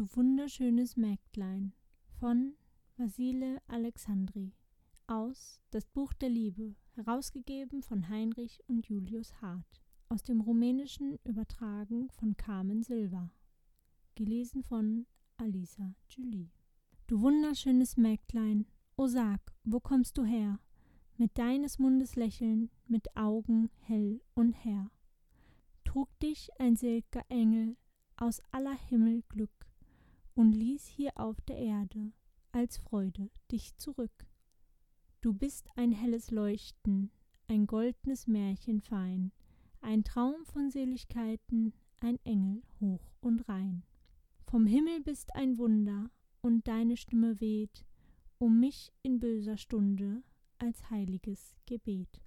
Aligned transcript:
Du 0.00 0.08
wunderschönes 0.16 0.96
Mägdlein 0.96 1.74
von 2.18 2.54
Vasile 2.96 3.60
Alexandri 3.66 4.54
aus 5.06 5.60
Das 5.72 5.84
Buch 5.84 6.14
der 6.14 6.30
Liebe, 6.30 6.74
herausgegeben 6.94 7.82
von 7.82 8.08
Heinrich 8.08 8.60
und 8.66 8.88
Julius 8.88 9.42
Hart. 9.42 9.82
Aus 10.08 10.22
dem 10.22 10.40
Rumänischen 10.40 11.18
übertragen 11.24 12.08
von 12.12 12.34
Carmen 12.38 12.82
Silva. 12.82 13.30
Gelesen 14.14 14.62
von 14.62 15.04
Alisa 15.36 15.94
Julie. 16.08 16.48
Du 17.06 17.20
wunderschönes 17.20 17.98
Mägdlein, 17.98 18.64
o 18.96 19.06
sag, 19.06 19.52
wo 19.64 19.80
kommst 19.80 20.16
du 20.16 20.24
her? 20.24 20.60
Mit 21.18 21.36
deines 21.36 21.78
Mundes 21.78 22.16
Lächeln, 22.16 22.70
mit 22.86 23.18
Augen 23.18 23.68
hell 23.80 24.22
und 24.32 24.54
her. 24.54 24.90
Trug 25.84 26.08
dich 26.20 26.48
ein 26.58 26.76
selger 26.76 27.26
Engel 27.28 27.76
aus 28.16 28.40
aller 28.50 28.78
Himmel 28.88 29.24
Glück 29.28 29.69
auf 31.30 31.40
der 31.42 31.56
Erde 31.56 32.12
als 32.50 32.78
Freude 32.78 33.30
dich 33.52 33.76
zurück. 33.76 34.26
Du 35.20 35.32
bist 35.32 35.68
ein 35.76 35.92
helles 35.92 36.32
Leuchten, 36.32 37.12
ein 37.46 37.66
goldnes 37.66 38.26
Märchen 38.26 38.80
fein, 38.80 39.30
ein 39.80 40.02
Traum 40.02 40.44
von 40.44 40.70
Seligkeiten, 40.70 41.72
ein 42.00 42.18
Engel 42.24 42.62
hoch 42.80 43.12
und 43.20 43.48
rein. 43.48 43.84
Vom 44.46 44.66
Himmel 44.66 45.00
bist 45.00 45.34
ein 45.36 45.56
Wunder, 45.56 46.10
und 46.42 46.66
deine 46.66 46.96
Stimme 46.96 47.38
weht 47.40 47.84
um 48.38 48.58
mich 48.58 48.90
in 49.02 49.20
böser 49.20 49.58
Stunde 49.58 50.22
als 50.58 50.90
heiliges 50.90 51.54
Gebet. 51.66 52.22